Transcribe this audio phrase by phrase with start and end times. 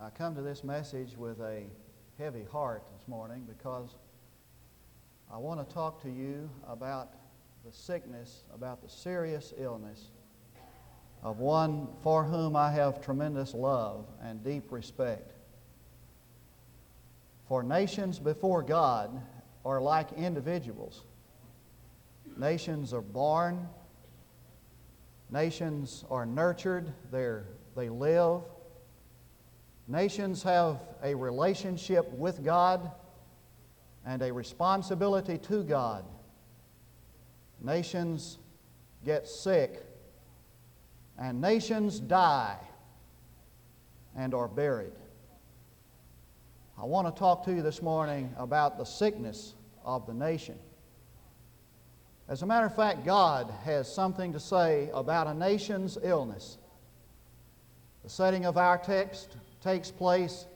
[0.00, 1.64] I come to this message with a
[2.18, 3.96] heavy heart this morning because
[5.28, 7.14] I want to talk to you about
[7.66, 10.12] the sickness, about the serious illness
[11.24, 15.32] of one for whom I have tremendous love and deep respect.
[17.48, 19.20] For nations before God
[19.64, 21.02] are like individuals.
[22.36, 23.66] Nations are born,
[25.28, 28.42] nations are nurtured, they're, they live.
[29.88, 32.90] Nations have a relationship with God
[34.04, 36.04] and a responsibility to God.
[37.62, 38.38] Nations
[39.02, 39.82] get sick,
[41.18, 42.58] and nations die
[44.14, 44.92] and are buried.
[46.80, 50.58] I want to talk to you this morning about the sickness of the nation.
[52.28, 56.58] As a matter of fact, God has something to say about a nation's illness.
[58.04, 60.46] The setting of our text takes place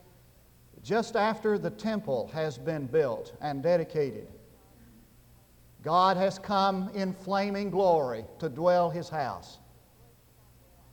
[0.82, 4.26] just after the temple has been built and dedicated.
[5.82, 9.58] God has come in flaming glory to dwell his house.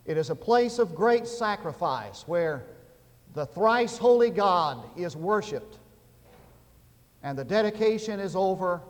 [0.05, 2.65] It is a place of great sacrifice where
[3.33, 5.77] the thrice holy God is worshiped,
[7.21, 8.81] and the dedication is over,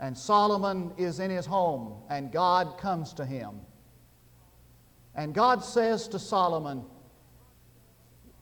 [0.00, 3.60] and Solomon is in his home, and God comes to him.
[5.14, 6.84] And God says to Solomon,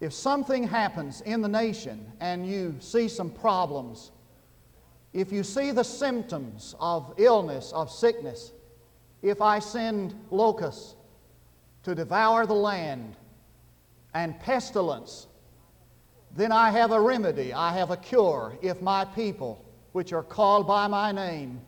[0.02, 4.10] if something happens in the nation and you see some problems,
[5.12, 8.50] if you see the symptoms of illness, of sickness,
[9.22, 10.96] if I send locusts
[11.84, 13.16] to devour the land,
[14.12, 15.28] and pestilence,
[16.34, 20.66] then I have a remedy, I have a cure, if my people, which are called
[20.66, 21.60] by my name,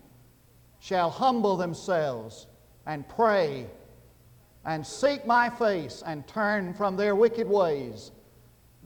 [0.80, 2.48] shall humble themselves
[2.84, 3.68] and pray
[4.64, 8.10] and seek my face and turn from their wicked ways,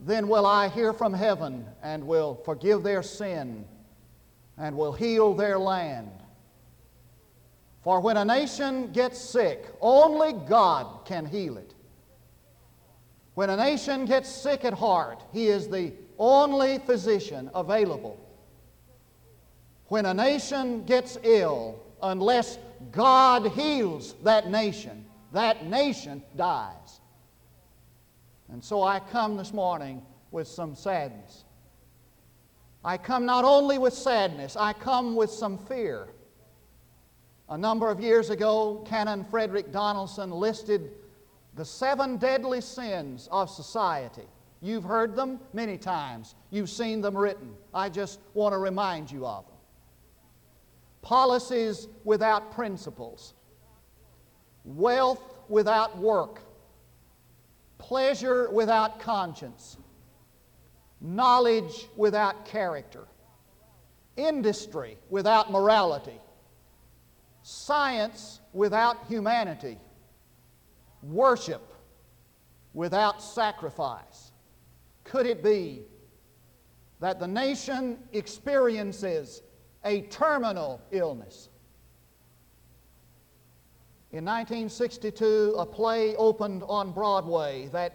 [0.05, 3.65] then will I hear from heaven and will forgive their sin
[4.57, 6.11] and will heal their land.
[7.83, 11.73] For when a nation gets sick, only God can heal it.
[13.35, 18.19] When a nation gets sick at heart, He is the only physician available.
[19.85, 22.59] When a nation gets ill, unless
[22.91, 26.98] God heals that nation, that nation dies.
[28.51, 30.01] And so I come this morning
[30.31, 31.43] with some sadness.
[32.83, 36.07] I come not only with sadness, I come with some fear.
[37.49, 40.91] A number of years ago, Canon Frederick Donaldson listed
[41.55, 44.27] the seven deadly sins of society.
[44.61, 47.53] You've heard them many times, you've seen them written.
[47.73, 49.55] I just want to remind you of them.
[51.01, 53.33] Policies without principles,
[54.63, 56.41] wealth without work,
[57.79, 59.77] pleasure without conscience,
[61.01, 63.07] knowledge without character,
[64.15, 66.19] industry without morality,
[67.41, 69.79] science without humanity,
[71.01, 71.73] worship
[72.73, 74.31] without sacrifice.
[75.05, 75.81] Could it be
[76.99, 79.41] that the nation experiences
[79.83, 81.49] a terminal illness?
[84.11, 87.93] In 1962, a play opened on Broadway that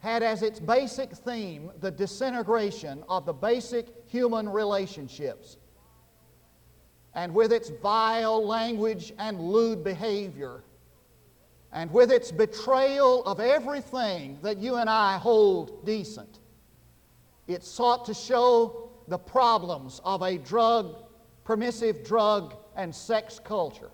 [0.00, 5.56] had as its basic theme the disintegration of the basic human relationships.
[7.14, 10.62] And with its vile language and lewd behavior,
[11.72, 16.40] and with its betrayal of everything that you and I hold decent,
[17.48, 20.94] it sought to show the problems of a drug,
[21.42, 23.90] permissive drug and sex culture.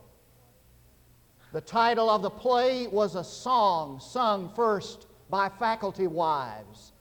[1.52, 6.92] The title of the play was a song sung first by faculty wives.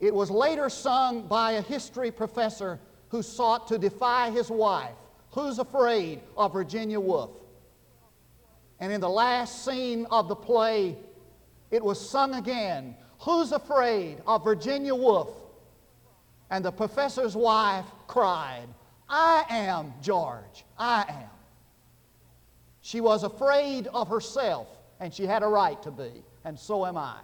[0.00, 4.94] It was later sung by a history professor who sought to defy his wife.
[5.32, 7.30] Who's afraid of Virginia Woolf?
[8.80, 10.96] And in the last scene of the play,
[11.70, 15.30] it was sung again Who's afraid of Virginia Woolf?
[16.50, 18.68] And the professor's wife cried,
[19.08, 21.37] I am, George, I am.
[22.88, 24.66] She was afraid of herself,
[24.98, 27.18] and she had a right to be, and so am I.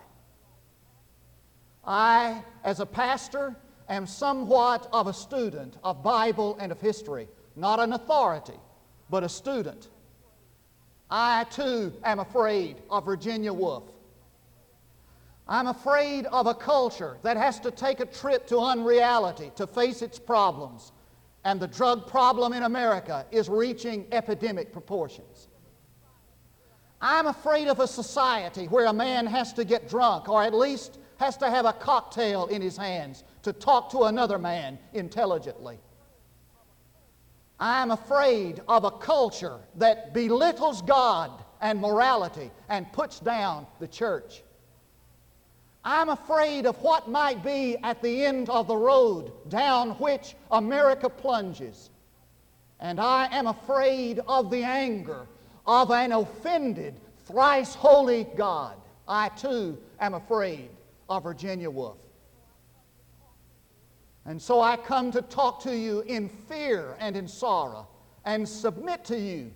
[1.83, 3.57] I, as a pastor,
[3.89, 8.61] am somewhat of a student of Bible and of history, not an authority,
[9.09, 9.89] but a student.
[11.11, 13.85] I too am afraid of Virginia Woolf.
[15.49, 20.03] I'm afraid of a culture that has to take a trip to unreality to face
[20.03, 20.93] its problems.
[21.43, 25.49] And the drug problem in America is reaching epidemic proportions.
[27.07, 30.99] I'm afraid of a society where a man has to get drunk or at least
[31.19, 35.79] has to have a cocktail in his hands to talk to another man intelligently.
[37.61, 41.31] I'm afraid of a culture that belittles God
[41.61, 44.43] and morality and puts down the church.
[45.85, 51.11] I'm afraid of what might be at the end of the road down which America
[51.11, 51.91] plunges.
[52.81, 55.27] And I am afraid of the anger
[55.67, 56.95] of an offended,
[57.27, 58.77] thrice holy God.
[59.07, 60.71] I too am afraid
[61.09, 61.99] of Virginia Woolf.
[64.27, 67.87] And so I come to talk to you in fear and in sorrow
[68.25, 69.51] and submit to you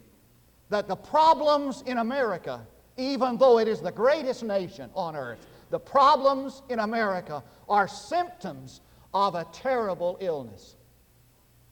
[0.69, 2.61] that the problems in America,
[2.99, 8.83] even though it is the greatest nation on earth, the problems in America are symptoms
[9.15, 10.77] of a terrible illness.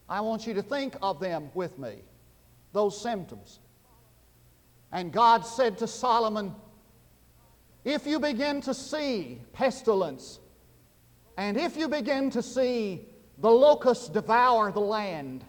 [0.08, 1.96] I want you to think of them with me,
[2.72, 3.58] those symptoms.
[4.92, 6.54] And God said to Solomon,
[7.84, 10.40] If you begin to see pestilence,
[11.36, 15.44] and if you begin to see the locusts devour the land,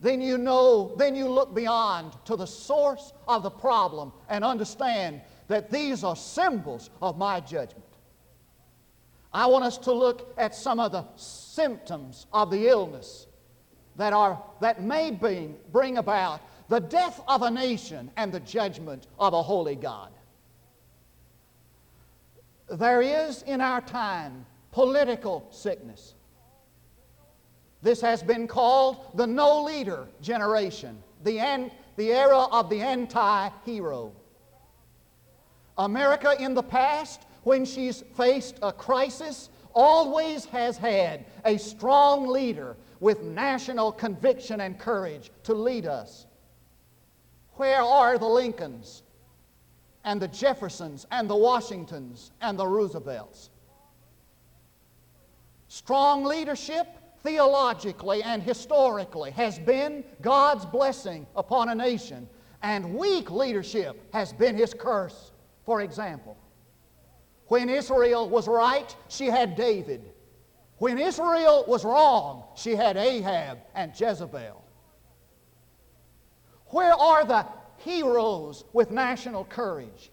[0.00, 5.20] then you know, then you look beyond to the source of the problem and understand
[5.48, 7.84] that these are symbols of my judgment.
[9.32, 13.26] I want us to look at some of the symptoms of the illness
[13.96, 19.06] that, are, that may bring, bring about the death of a nation and the judgment
[19.18, 20.10] of a holy God.
[22.70, 26.14] There is in our time political sickness.
[27.80, 33.48] This has been called the no leader generation, the, an, the era of the anti
[33.64, 34.12] hero.
[35.78, 42.76] America in the past, when she's faced a crisis, always has had a strong leader
[43.00, 46.26] with national conviction and courage to lead us.
[47.58, 49.02] Where are the Lincolns
[50.04, 53.50] and the Jeffersons and the Washingtons and the Roosevelts?
[55.66, 56.86] Strong leadership,
[57.24, 62.28] theologically and historically, has been God's blessing upon a nation,
[62.62, 65.32] and weak leadership has been His curse.
[65.66, 66.36] For example,
[67.48, 70.12] when Israel was right, she had David.
[70.76, 74.62] When Israel was wrong, she had Ahab and Jezebel.
[76.70, 77.46] Where are the
[77.78, 80.10] heroes with national courage?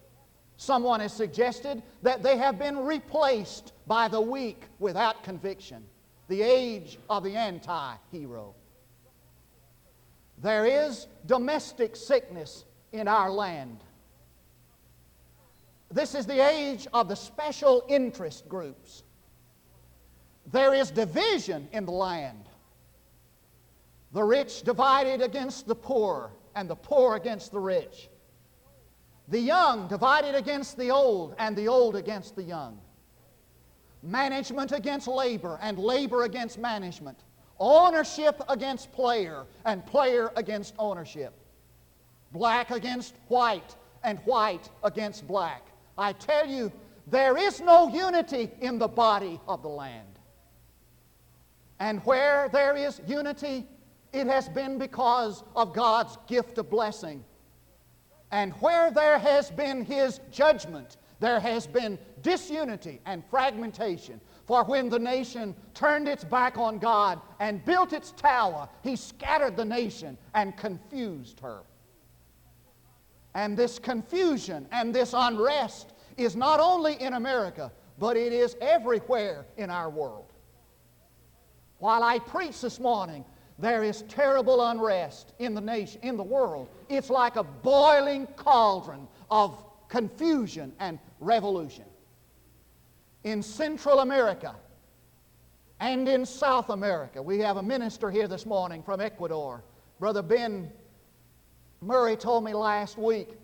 [0.56, 5.84] Someone has suggested that they have been replaced by the weak without conviction,
[6.28, 8.54] the age of the anti hero.
[10.38, 13.78] There is domestic sickness in our land.
[15.90, 19.02] This is the age of the special interest groups.
[20.52, 22.44] There is division in the land.
[24.12, 28.08] The rich divided against the poor, and the poor against the rich.
[29.28, 32.80] The young divided against the old, and the old against the young.
[34.02, 37.18] Management against labor, and labor against management.
[37.60, 41.34] Ownership against player, and player against ownership.
[42.32, 45.62] Black against white, and white against black.
[45.98, 46.72] I tell you,
[47.06, 50.18] there is no unity in the body of the land.
[51.78, 53.66] And where there is unity,
[54.12, 57.24] it has been because of God's gift of blessing.
[58.30, 64.20] And where there has been His judgment, there has been disunity and fragmentation.
[64.46, 69.56] For when the nation turned its back on God and built its tower, He scattered
[69.56, 71.62] the nation and confused her.
[73.34, 79.46] And this confusion and this unrest is not only in America, but it is everywhere
[79.56, 80.32] in our world.
[81.78, 83.24] While I preach this morning,
[83.58, 86.68] there is terrible unrest in the nation, in the world.
[86.88, 91.84] It's like a boiling cauldron of confusion and revolution.
[93.24, 94.54] In Central America
[95.80, 99.64] and in South America, we have a minister here this morning from Ecuador.
[99.98, 100.70] Brother Ben
[101.80, 103.38] Murray told me last week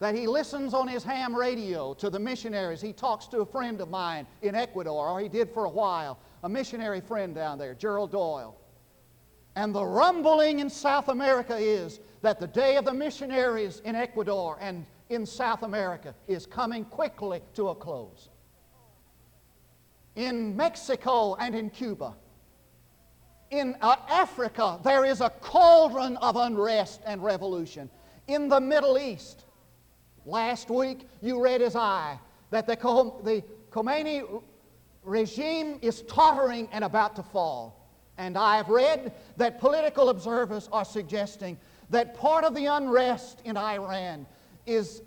[0.00, 2.80] that he listens on his ham radio to the missionaries.
[2.80, 6.18] He talks to a friend of mine in Ecuador, or he did for a while,
[6.42, 8.56] a missionary friend down there, Gerald Doyle.
[9.54, 14.58] And the rumbling in South America is that the day of the missionaries in Ecuador
[14.60, 18.30] and in South America is coming quickly to a close.
[20.16, 22.14] In Mexico and in Cuba,
[23.50, 27.90] in uh, Africa, there is a cauldron of unrest and revolution.
[28.28, 29.44] In the Middle East,
[30.24, 32.18] Last week, you read as I
[32.50, 32.76] that the,
[33.24, 34.42] the Khomeini
[35.02, 37.81] regime is tottering and about to fall.
[38.18, 41.58] And I have read that political observers are suggesting
[41.90, 44.26] that part of the unrest in Iran
[44.66, 45.02] is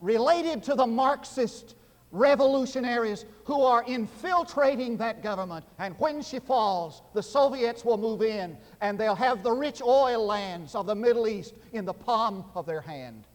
[0.00, 1.74] related to the Marxist
[2.12, 5.64] revolutionaries who are infiltrating that government.
[5.78, 10.26] And when she falls, the Soviets will move in and they'll have the rich oil
[10.26, 13.26] lands of the Middle East in the palm of their hand.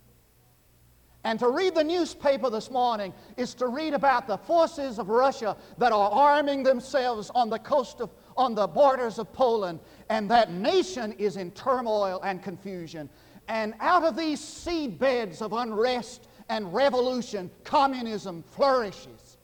[1.23, 5.57] And to read the newspaper this morning is to read about the forces of Russia
[5.79, 10.51] that are arming themselves on the coast of, on the borders of Poland, and that
[10.51, 13.09] nation is in turmoil and confusion.
[13.47, 19.37] And out of these seed beds of unrest and revolution, communism flourishes.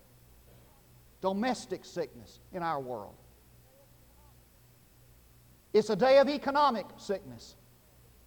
[1.22, 3.16] Domestic sickness in our world.
[5.74, 7.56] It's a day of economic sickness.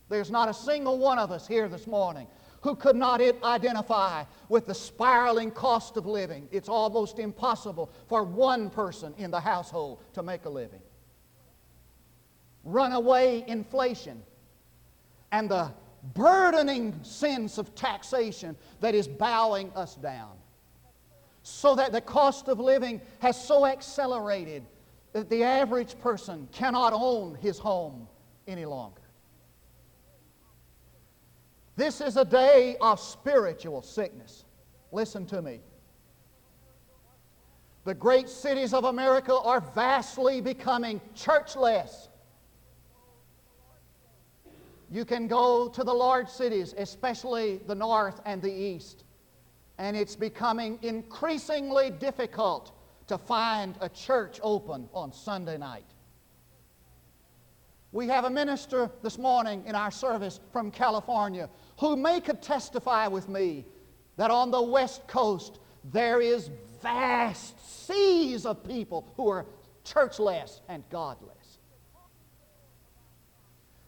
[0.09, 2.26] There's not a single one of us here this morning
[2.64, 6.49] who could not identify with the spiraling cost of living.
[6.50, 10.80] It's almost impossible for one person in the household to make a living.
[12.64, 14.23] Runaway inflation
[15.30, 15.73] and the
[16.14, 20.33] burdening sense of taxation that is bowing us down.
[21.42, 24.64] So that the cost of living has so accelerated
[25.12, 28.09] that the average person cannot own his home
[28.47, 29.03] any longer.
[31.76, 34.44] This is a day of spiritual sickness.
[34.92, 35.60] Listen to me.
[37.84, 42.08] The great cities of America are vastly becoming churchless.
[44.90, 49.04] You can go to the large cities, especially the north and the east,
[49.78, 52.72] and it's becoming increasingly difficult
[53.08, 55.93] to find a church open on Sunday night.
[57.94, 61.48] We have a minister this morning in our service from California
[61.78, 63.64] who may could testify with me
[64.16, 65.60] that on the West Coast
[65.92, 66.50] there is
[66.82, 69.46] vast seas of people who are
[69.84, 71.58] churchless and godless.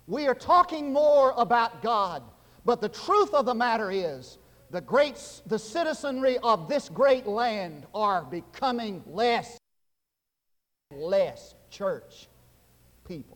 [0.06, 2.22] We are talking more about God,
[2.64, 4.38] but the truth of the matter is
[4.70, 9.58] the, great, the citizenry of this great land are becoming less
[10.92, 12.28] less church
[13.04, 13.35] people.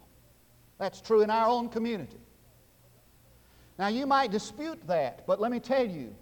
[0.80, 2.16] That's true in our own community.
[3.78, 6.14] Now, you might dispute that, but let me tell you,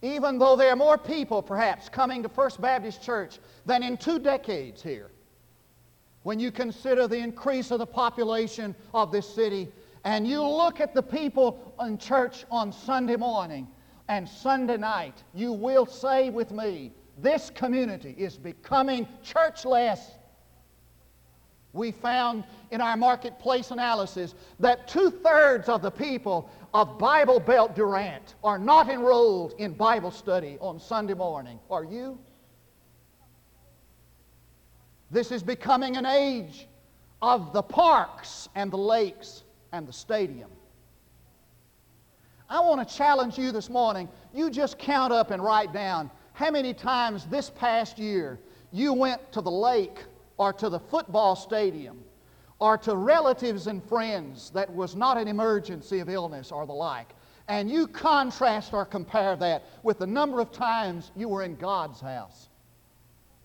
[0.00, 4.18] even though there are more people perhaps coming to First Baptist Church than in two
[4.18, 5.10] decades here,
[6.22, 9.68] when you consider the increase of the population of this city,
[10.04, 13.68] and you look at the people in church on Sunday morning
[14.08, 20.00] and Sunday night, you will say with me, this community is becoming churchless.
[21.76, 27.76] We found in our marketplace analysis that two thirds of the people of Bible Belt
[27.76, 31.60] Durant are not enrolled in Bible study on Sunday morning.
[31.70, 32.18] Are you?
[35.10, 36.66] This is becoming an age
[37.20, 40.50] of the parks and the lakes and the stadium.
[42.48, 44.08] I want to challenge you this morning.
[44.32, 48.38] You just count up and write down how many times this past year
[48.72, 50.04] you went to the lake
[50.38, 52.02] or to the football stadium
[52.58, 57.08] or to relatives and friends that was not an emergency of illness or the like.
[57.48, 62.00] And you contrast or compare that with the number of times you were in God's
[62.00, 62.48] house.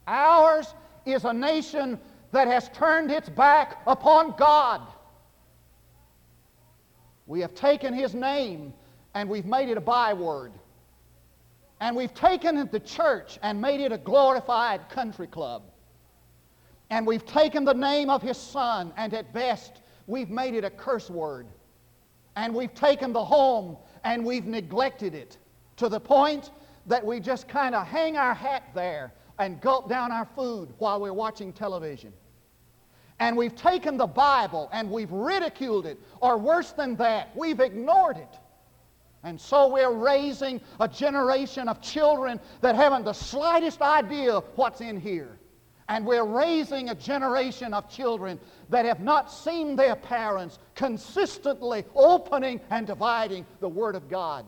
[0.08, 0.74] Ours
[1.06, 2.00] is a nation
[2.32, 4.82] that has turned its back upon God.
[7.28, 8.74] We have taken His name
[9.14, 10.54] and we've made it a byword.
[11.80, 15.64] And we've taken the church and made it a glorified country club.
[16.92, 20.70] And we've taken the name of His Son and at best we've made it a
[20.70, 21.48] curse word.
[22.36, 25.38] And we've taken the home and we've neglected it
[25.78, 26.52] to the point
[26.88, 31.00] that we just kind of hang our hat there and gulp down our food while
[31.00, 32.12] we're watching television.
[33.20, 38.18] And we've taken the Bible and we've ridiculed it, or worse than that, we've ignored
[38.18, 38.38] it.
[39.24, 45.00] And so we're raising a generation of children that haven't the slightest idea what's in
[45.00, 45.38] here.
[45.92, 52.62] And we're raising a generation of children that have not seen their parents consistently opening
[52.70, 54.46] and dividing the Word of God.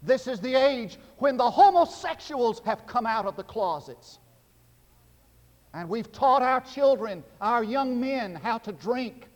[0.00, 4.20] This is the age when the homosexuals have come out of the closets.
[5.74, 9.26] And we've taught our children, our young men, how to drink.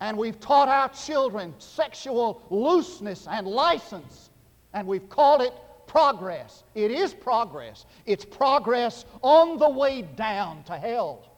[0.00, 4.30] And we've taught our children sexual looseness and license.
[4.74, 5.54] And we've called it
[5.92, 6.64] progress.
[6.74, 7.84] It is progress.
[8.06, 11.30] It's progress on the way down to hell.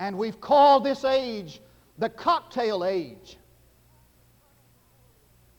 [0.00, 1.60] And we've called this age
[1.98, 3.36] the cocktail age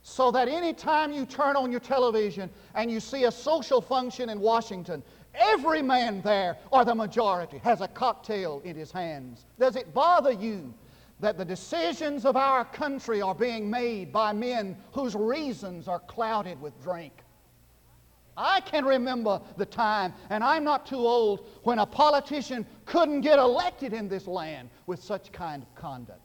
[0.02, 4.40] so that anytime you turn on your television and you see a social function in
[4.40, 5.00] Washington,
[5.32, 9.46] every man there, or the majority, has a cocktail in his hands.
[9.60, 10.74] Does it bother you
[11.20, 16.60] that the decisions of our country are being made by men whose reasons are clouded
[16.60, 17.12] with drink.
[18.36, 23.38] I can remember the time, and I'm not too old, when a politician couldn't get
[23.38, 26.20] elected in this land with such kind of conduct.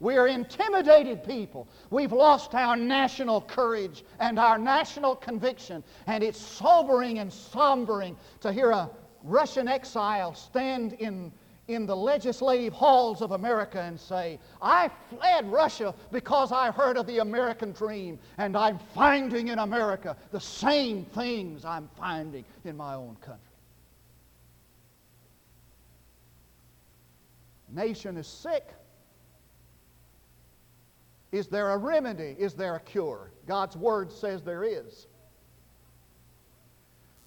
[0.00, 1.68] We are intimidated people.
[1.90, 8.52] We've lost our national courage and our national conviction, and it's sobering and sombering to
[8.52, 8.90] hear a
[9.24, 11.32] Russian exile stand in
[11.68, 17.06] in the legislative halls of America and say, I fled Russia because I heard of
[17.06, 22.94] the American dream, and I'm finding in America the same things I'm finding in my
[22.94, 23.44] own country.
[27.70, 28.66] Nation is sick.
[31.32, 32.34] Is there a remedy?
[32.38, 33.30] Is there a cure?
[33.46, 35.07] God's Word says there is.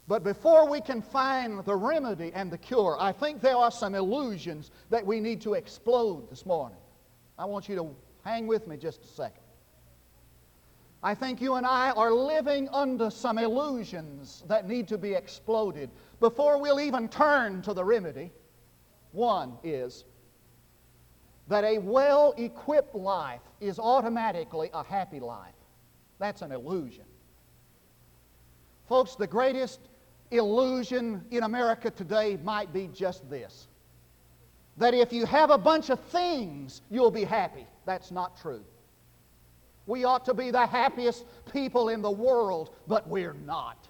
[0.08, 3.96] But before we can find the remedy and the cure, I think there are some
[3.96, 6.78] illusions that we need to explode this morning.
[7.38, 9.44] I want you to hang with me just a second.
[11.04, 15.90] I think you and I are living under some illusions that need to be exploded
[16.20, 18.32] before we'll even turn to the remedy.
[19.12, 20.06] One is
[21.48, 25.56] that a well equipped life is automatically a happy life.
[26.20, 27.06] That's an illusion.
[28.88, 29.80] Folks, the greatest
[30.32, 33.68] illusion in America today might be just this
[34.78, 37.68] that if you have a bunch of things, you'll be happy.
[37.86, 38.64] That's not true.
[39.86, 43.88] We ought to be the happiest people in the world, but we're not.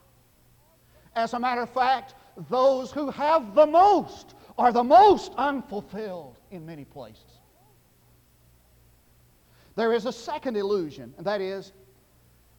[1.16, 2.16] As a matter of fact,
[2.50, 7.40] those who have the most are the most unfulfilled in many places.
[9.76, 11.74] There is a second illusion, and that is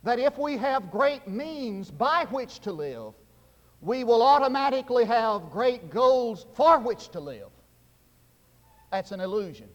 [0.03, 3.15] that if we have great means by which to live,
[3.83, 7.49] we will automatically have great goals for which to live.
[8.93, 9.69] That's an illusion.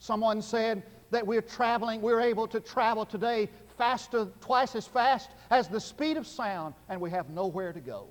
[0.00, 5.68] Someone said that we're traveling, we're able to travel today faster, twice as fast as
[5.68, 8.08] the speed of sound, and we have nowhere to go.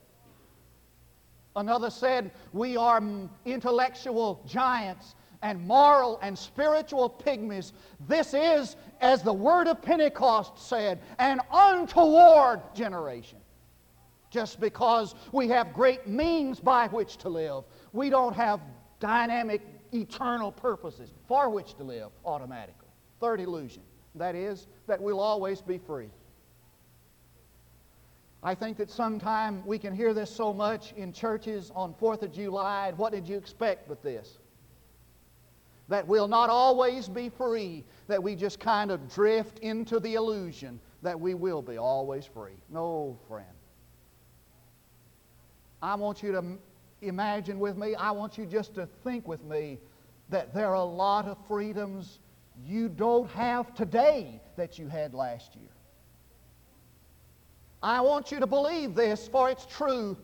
[1.57, 3.03] Another said, We are
[3.45, 7.73] intellectual giants and moral and spiritual pygmies.
[8.07, 13.39] This is, as the word of Pentecost said, an untoward generation
[14.33, 17.65] just because we have great means by which to live.
[17.93, 18.59] We don't have
[18.99, 19.61] dynamic,
[19.93, 22.87] eternal purposes for which to live automatically.
[23.21, 23.83] Third illusion
[24.15, 26.09] that is, that we'll always be free.
[28.41, 32.33] I think that sometime we can hear this so much in churches on 4th of
[32.33, 32.91] July.
[32.97, 34.39] What did you expect but this?
[35.87, 40.79] That we'll not always be free, that we just kind of drift into the illusion
[41.03, 42.57] that we will be always free.
[42.69, 43.52] No, friend.
[45.83, 46.57] I want you to
[47.01, 49.79] imagine with me, I want you just to think with me
[50.29, 52.19] that there are a lot of freedoms
[52.65, 55.69] you don't have today that you had last year.
[57.83, 60.15] I want you to believe this, for it's true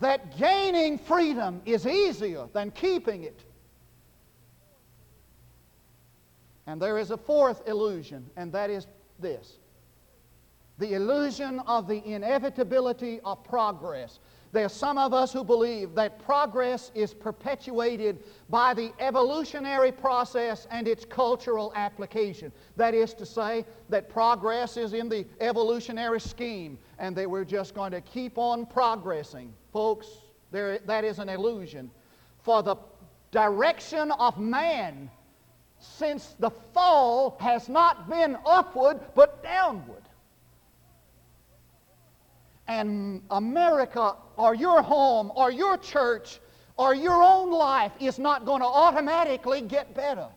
[0.00, 3.44] that gaining freedom is easier than keeping it.
[6.66, 8.86] And there is a fourth illusion, and that is
[9.18, 9.58] this
[10.78, 14.18] the illusion of the inevitability of progress.
[14.52, 20.66] There are some of us who believe that progress is perpetuated by the evolutionary process
[20.72, 22.50] and its cultural application.
[22.76, 27.74] That is to say, that progress is in the evolutionary scheme and that we're just
[27.74, 29.52] going to keep on progressing.
[29.72, 30.08] Folks,
[30.50, 31.88] there, that is an illusion.
[32.42, 32.74] For the
[33.30, 35.10] direction of man
[35.78, 40.02] since the fall has not been upward but downward
[42.70, 46.38] and America or your home or your church
[46.76, 50.28] or your own life is not going to automatically get better.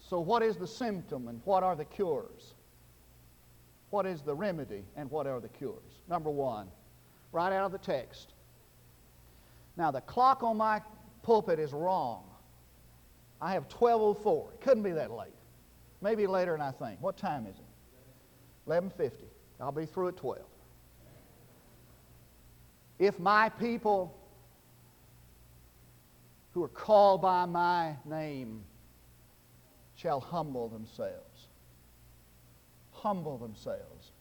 [0.00, 2.54] So, what is the symptom and what are the cures?
[3.90, 6.02] What is the remedy and what are the cures?
[6.08, 6.66] Number one,
[7.30, 8.34] right out of the text.
[9.76, 10.82] Now, the clock on my
[11.22, 12.24] pulpit is wrong.
[13.40, 14.54] I have 12.04.
[14.54, 15.30] It couldn't be that late.
[16.02, 17.00] Maybe later than I think.
[17.00, 17.69] What time is it?
[18.66, 19.12] 11:50.
[19.60, 20.42] I'll be through at 12.
[22.98, 24.16] If my people
[26.52, 28.62] who are called by my name
[29.94, 31.48] shall humble themselves.
[32.92, 34.12] Humble themselves.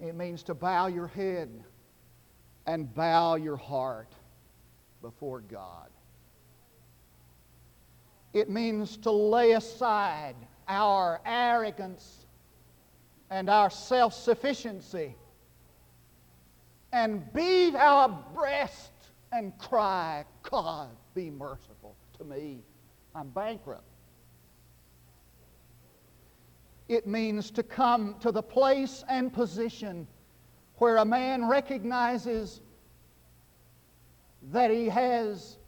[0.00, 1.48] It means to bow your head
[2.66, 4.12] and bow your heart
[5.02, 5.88] before God.
[8.32, 10.36] It means to lay aside
[10.68, 12.19] our arrogance
[13.30, 15.14] and our self sufficiency
[16.92, 18.92] and beat our breast
[19.32, 22.62] and cry, God, be merciful to me.
[23.14, 23.84] I'm bankrupt.
[26.88, 30.08] It means to come to the place and position
[30.76, 32.60] where a man recognizes
[34.50, 35.58] that he has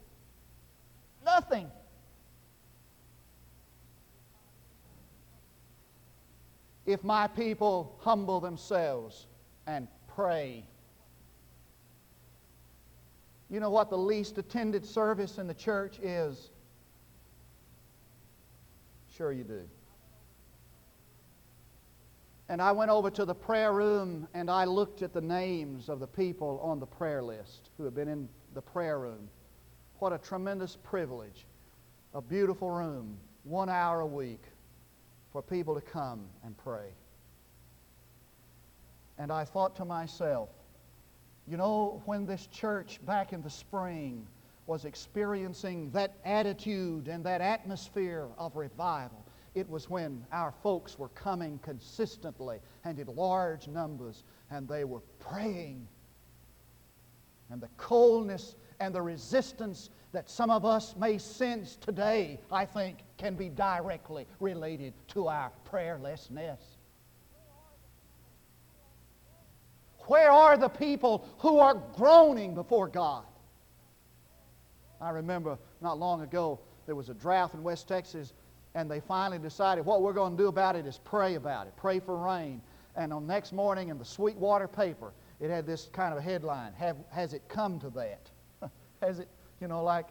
[1.23, 1.71] nothing.
[6.85, 9.27] If my people humble themselves
[9.67, 10.65] and pray.
[13.49, 16.49] You know what the least attended service in the church is?
[19.15, 19.61] Sure, you do.
[22.49, 25.99] And I went over to the prayer room and I looked at the names of
[25.99, 29.29] the people on the prayer list who have been in the prayer room.
[29.99, 31.45] What a tremendous privilege.
[32.13, 34.41] A beautiful room, one hour a week
[35.33, 36.93] for people to come and pray.
[39.17, 40.49] And I thought to myself,
[41.47, 44.25] you know, when this church back in the spring
[44.65, 51.09] was experiencing that attitude and that atmosphere of revival, it was when our folks were
[51.09, 55.87] coming consistently and in large numbers and they were praying.
[57.49, 62.99] And the coldness and the resistance that some of us may sense today, I think,
[63.17, 66.59] can be directly related to our prayerlessness.
[70.05, 73.25] Where are the people who are groaning before God?
[75.01, 78.33] I remember not long ago there was a drought in West Texas,
[78.75, 81.73] and they finally decided what we're going to do about it is pray about it,
[81.75, 82.61] pray for rain.
[82.95, 86.97] And on next morning in the Sweetwater paper, it had this kind of headline Have,
[87.09, 88.29] Has it come to that?
[89.01, 89.27] Has it,
[89.61, 90.07] you know, like,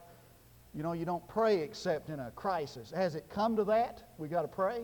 [0.75, 2.91] you know, you don't pray except in a crisis.
[2.91, 4.03] Has it come to that?
[4.19, 4.83] We got to pray.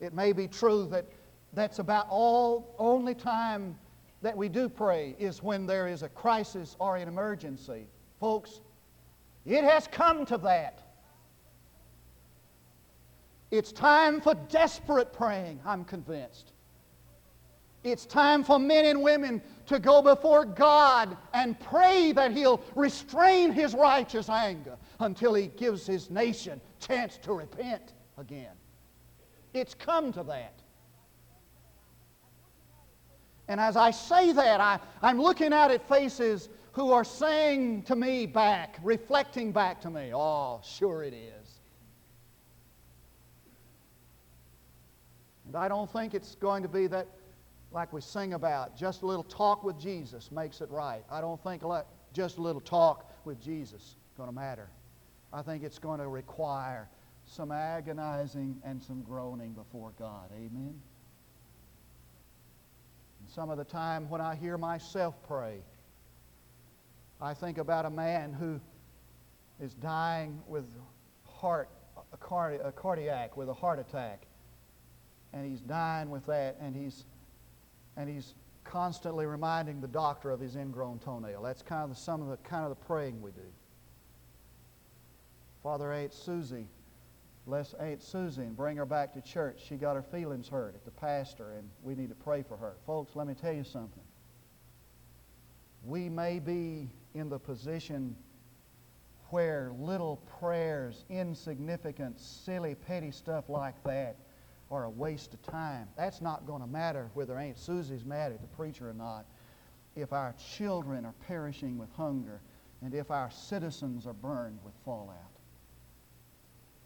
[0.00, 1.06] It may be true that
[1.54, 3.76] that's about all only time
[4.22, 7.86] that we do pray is when there is a crisis or an emergency.
[8.20, 8.60] Folks,
[9.46, 10.82] it has come to that.
[13.50, 16.52] It's time for desperate praying, I'm convinced.
[17.84, 23.52] It's time for men and women to go before God and pray that He'll restrain
[23.52, 28.54] His righteous anger until He gives His nation chance to repent again.
[29.54, 30.54] It's come to that.
[33.46, 37.96] And as I say that, I, I'm looking out at faces who are saying to
[37.96, 41.60] me back, reflecting back to me, oh, sure it is.
[45.46, 47.08] And I don't think it's going to be that,
[47.70, 51.02] like we sing about, just a little talk with Jesus makes it right.
[51.10, 51.62] I don't think
[52.12, 54.70] just a little talk with Jesus is going to matter.
[55.32, 56.88] I think it's going to require
[57.26, 60.30] some agonizing and some groaning before God.
[60.34, 60.80] Amen?
[63.20, 65.58] And Some of the time when I hear myself pray,
[67.20, 68.60] I think about a man who
[69.60, 70.64] is dying with
[71.26, 71.68] heart,
[72.12, 74.22] a, cardi- a cardiac, with a heart attack.
[75.32, 77.04] And he's dying with that, and he's,
[77.98, 78.32] and he's
[78.64, 81.42] constantly reminding the doctor of his ingrown toenail.
[81.42, 83.40] That's kind of the, some of the kind of the praying we do.
[85.62, 86.68] Father Aunt Susie
[87.48, 89.62] Let's Susie and bring her back to church.
[89.66, 92.74] She got her feelings hurt at the pastor, and we need to pray for her.
[92.86, 94.02] Folks, let me tell you something.
[95.82, 98.14] We may be in the position
[99.30, 104.16] where little prayers, insignificant, silly, petty stuff like that,
[104.70, 105.88] are a waste of time.
[105.96, 109.24] That's not going to matter whether Aunt Susie's mad at the preacher or not.
[109.96, 112.40] If our children are perishing with hunger
[112.82, 115.16] and if our citizens are burned with fallout.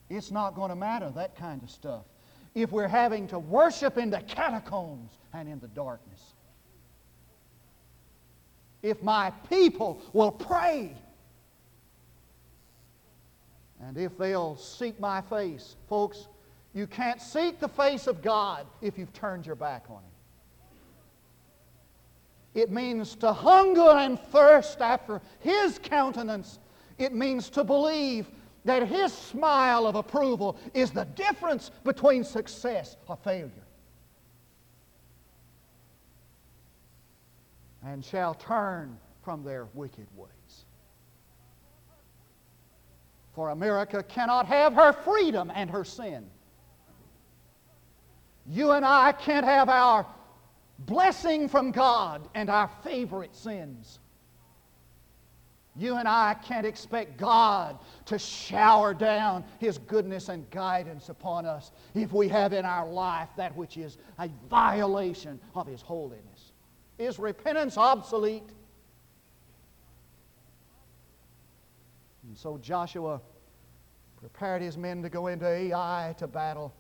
[0.09, 2.05] It's not going to matter, that kind of stuff,
[2.55, 6.35] if we're having to worship in the catacombs and in the darkness.
[8.83, 10.95] If my people will pray,
[13.81, 16.29] and if they'll seek my face, folks,
[16.75, 20.03] you can't seek the face of God if you've turned your back on Him.
[22.55, 26.59] It means to hunger and thirst after His countenance.
[26.99, 28.29] It means to believe
[28.65, 33.51] that his smile of approval is the difference between success or failure.
[37.85, 40.29] And shall turn from their wicked ways.
[43.35, 46.27] For America cannot have her freedom and her sin.
[48.47, 50.07] You and I can't have our
[50.81, 54.01] blessing from God and our favorite sins.
[55.75, 61.73] You and I can't expect God to shower down His goodness and guidance upon us
[61.95, 66.53] if we have in our life that which is a violation of His holiness.
[66.99, 68.51] Is repentance obsolete?
[72.29, 73.21] And so Joshua
[74.17, 76.73] prepared his men to go into Ai to battle.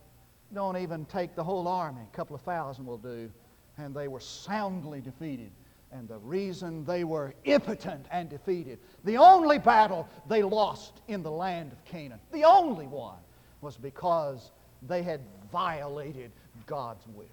[0.54, 3.30] Don't even take the whole army, a couple of thousand will do.
[3.78, 5.50] And they were soundly defeated.
[5.92, 11.30] And the reason they were impotent and defeated, the only battle they lost in the
[11.30, 13.18] land of Canaan, the only one,
[13.60, 14.50] was because
[14.88, 16.32] they had violated
[16.66, 17.26] God's will.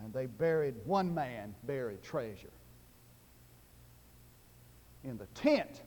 [0.00, 2.50] And they buried, one man buried treasure
[5.04, 5.82] in the tent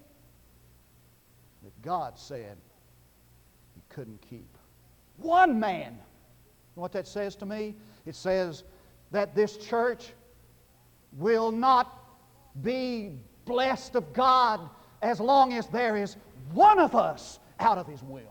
[1.63, 2.57] that God said
[3.75, 4.58] he couldn't keep.
[5.21, 5.93] One man.
[5.93, 7.75] You know what that says to me?
[8.05, 8.63] It says
[9.11, 10.13] that this church
[11.17, 11.95] will not
[12.61, 13.11] be
[13.45, 14.69] blessed of God
[15.01, 16.15] as long as there is
[16.53, 18.21] one of us out of his will.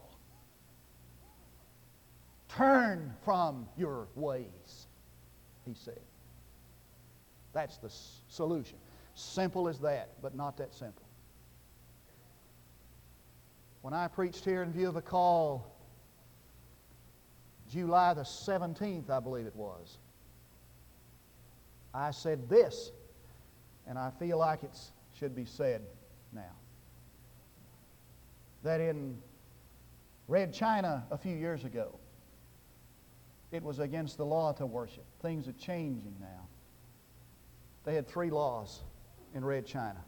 [2.48, 4.86] Turn from your ways,
[5.66, 6.00] he said.
[7.52, 7.92] That's the
[8.28, 8.78] solution.
[9.14, 11.04] Simple as that, but not that simple.
[13.82, 15.77] When I preached here in view of a call,
[17.70, 19.98] July the 17th, I believe it was,
[21.92, 22.92] I said this,
[23.86, 24.76] and I feel like it
[25.18, 25.82] should be said
[26.32, 26.54] now.
[28.62, 29.18] That in
[30.28, 31.98] Red China a few years ago,
[33.50, 35.04] it was against the law to worship.
[35.22, 36.46] Things are changing now.
[37.84, 38.82] They had three laws
[39.34, 40.04] in Red China.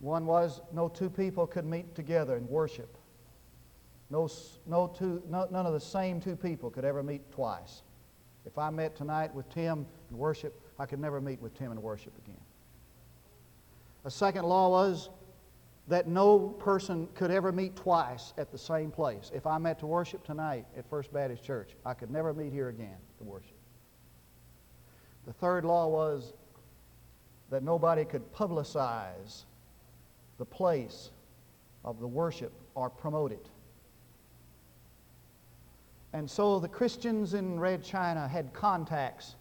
[0.00, 2.97] One was no two people could meet together and worship.
[4.10, 4.28] No,
[4.66, 7.82] no two, no, none of the same two people could ever meet twice.
[8.46, 11.82] If I met tonight with Tim and worship, I could never meet with Tim and
[11.82, 12.40] worship again.
[14.04, 15.10] A second law was
[15.88, 19.30] that no person could ever meet twice at the same place.
[19.34, 22.68] If I met to worship tonight at First Baptist Church, I could never meet here
[22.68, 23.56] again to worship.
[25.26, 26.32] The third law was
[27.50, 29.44] that nobody could publicize
[30.38, 31.10] the place
[31.84, 33.48] of the worship or promote it.
[36.18, 39.36] And so the Christians in Red China had contacts.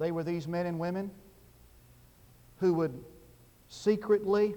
[0.00, 1.12] They were these men and women
[2.56, 3.04] who would
[3.68, 4.56] secretly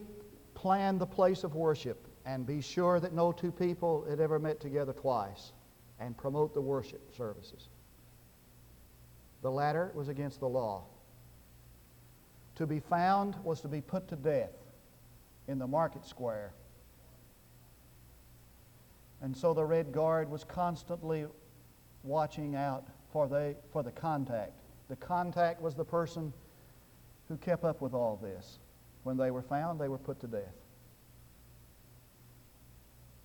[0.55, 4.59] plan the place of worship and be sure that no two people had ever met
[4.59, 5.51] together twice
[5.99, 7.69] and promote the worship services.
[9.43, 10.85] The latter was against the law.
[12.55, 14.57] To be found was to be put to death
[15.47, 16.53] in the market square.
[19.21, 21.25] And so the Red Guard was constantly
[22.03, 24.53] watching out for, the for the contact.
[24.89, 26.33] The contact was the person
[27.27, 28.57] who kept up with all this.
[29.03, 30.55] When they were found, they were put to death.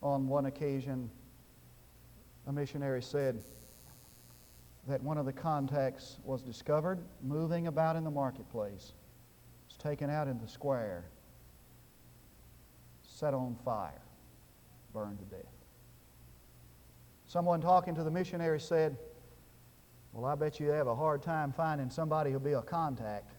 [0.02, 1.10] On one occasion,
[2.46, 3.42] a missionary said
[4.86, 8.92] that one of the contacts was discovered moving about in the marketplace.
[9.68, 11.06] Was taken out in the square,
[13.02, 14.02] set on fire,
[14.92, 15.55] burned to death.
[17.36, 18.96] Someone talking to the missionary said,
[20.14, 23.30] Well, I bet you have a hard time finding somebody who'll be a contact.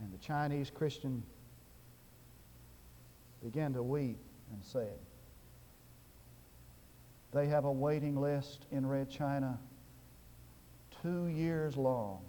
[0.00, 1.24] And the Chinese Christian
[3.42, 4.20] began to weep
[4.52, 4.96] and said,
[7.32, 9.58] They have a waiting list in Red China
[11.02, 12.20] two years long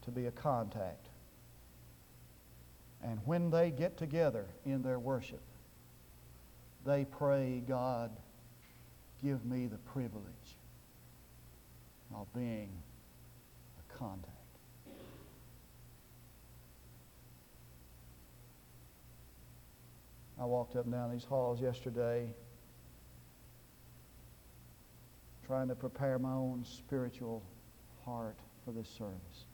[0.00, 1.08] to be a contact.
[3.04, 5.42] And when they get together in their worship,
[6.86, 8.10] they pray, God,
[9.22, 10.56] give me the privilege
[12.14, 12.70] of being
[13.78, 14.32] a contact.
[20.40, 22.28] I walked up and down these halls yesterday
[25.46, 27.42] trying to prepare my own spiritual
[28.04, 29.46] heart for this service.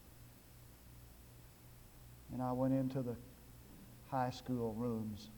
[2.33, 3.15] And I went into the
[4.11, 5.29] high school rooms.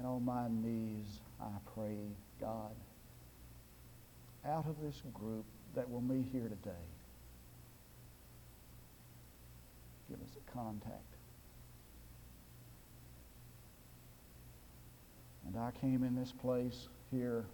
[0.00, 1.98] And on my knees, I pray,
[2.40, 2.74] God,
[4.48, 6.86] out of this group that will meet here today,
[10.08, 10.94] give us a contact.
[15.46, 17.44] And I came in this place here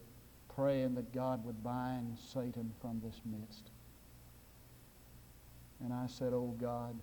[0.55, 3.71] praying that God would bind Satan from this midst.
[5.83, 6.95] And I said, Oh God,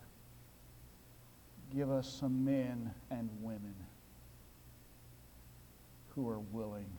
[1.76, 3.76] give us some men and women
[6.16, 6.98] who are willing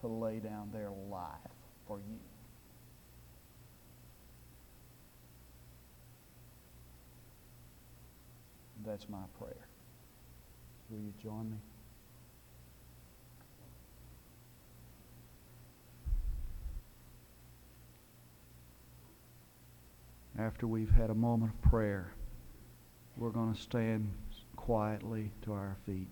[0.00, 1.30] to lay down their life
[1.86, 2.18] for you.
[8.84, 9.68] That's my prayer.
[10.90, 11.56] Will you join me?
[20.38, 22.14] After we've had a moment of prayer,
[23.16, 24.10] we're going to stand
[24.56, 26.08] quietly to our feet.